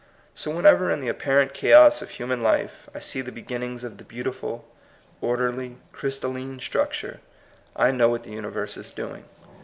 So 0.33 0.49
whenever, 0.49 0.89
in 0.89 0.99
the 0.99 1.09
apparent 1.09 1.53
chaos 1.53 2.01
of 2.01 2.09
human 2.09 2.41
life, 2.41 2.89
I 2.95 2.97
see 2.97 3.21
the 3.21 3.31
beginnings 3.31 3.83
of 3.83 3.99
the 3.99 4.03
beautiful, 4.03 4.67
orderly, 5.21 5.77
crjrstalline 5.93 6.59
structure, 6.59 7.19
I 7.75 7.91
know 7.91 8.09
what 8.09 8.23
the 8.23 8.31
uni 8.31 8.49
verse 8.49 8.77
is 8.77 8.89
doing. 8.89 9.25